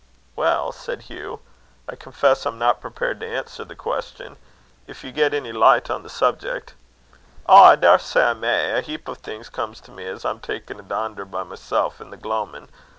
"Well," 0.35 0.71
said 0.71 1.03
Hugh, 1.03 1.41
"I 1.87 1.95
confess 1.95 2.47
I'm 2.47 2.57
not 2.57 2.81
prepared 2.81 3.19
to 3.19 3.27
answer 3.27 3.63
the 3.63 3.75
question. 3.75 4.37
If 4.87 5.03
you 5.03 5.11
get 5.11 5.31
any 5.31 5.51
light 5.51 5.91
on 5.91 6.01
the 6.01 6.09
subject" 6.09 6.73
"Ow, 7.47 7.63
I 7.65 7.75
daursay 7.75 8.31
I 8.31 8.33
may. 8.33 8.71
A 8.75 8.81
heap 8.81 9.07
o' 9.07 9.13
things 9.13 9.47
comes 9.49 9.79
to 9.81 9.91
me 9.91 10.07
as 10.07 10.25
I'm 10.25 10.39
takin' 10.39 10.79
a 10.79 10.81
daunder 10.83 11.23
by 11.23 11.43
mysel' 11.43 11.93
i' 11.99 12.03
the 12.05 12.17
gloamin'. 12.17 12.67